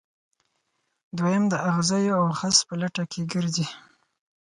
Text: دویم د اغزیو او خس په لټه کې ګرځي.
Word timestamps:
دویم 1.17 1.43
د 1.49 1.53
اغزیو 1.69 2.19
او 2.21 2.25
خس 2.39 2.57
په 2.67 2.73
لټه 2.81 3.03
کې 3.11 3.21
ګرځي. 3.33 3.67